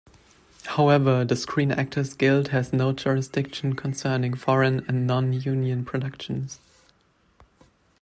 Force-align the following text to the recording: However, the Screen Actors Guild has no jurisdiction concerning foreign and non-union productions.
However, 0.65 1.23
the 1.23 1.35
Screen 1.35 1.71
Actors 1.71 2.15
Guild 2.15 2.47
has 2.47 2.73
no 2.73 2.91
jurisdiction 2.91 3.73
concerning 3.75 4.33
foreign 4.33 4.83
and 4.87 5.05
non-union 5.05 5.85
productions. 5.85 6.59